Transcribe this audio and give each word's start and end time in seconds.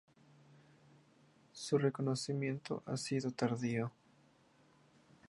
Su 1.51 1.77
reconocimiento 1.77 2.81
ha 2.87 2.97
sido 2.97 3.29
tardío. 3.29 3.91